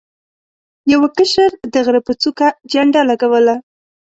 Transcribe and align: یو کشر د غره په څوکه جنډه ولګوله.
یو 0.91 1.01
کشر 1.17 1.51
د 1.73 1.75
غره 1.85 2.01
په 2.07 2.13
څوکه 2.21 2.47
جنډه 2.71 2.99
ولګوله. 3.03 3.55